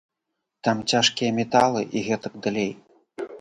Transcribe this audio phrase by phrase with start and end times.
[0.67, 2.73] Там цяжкія металы і гэтак далей.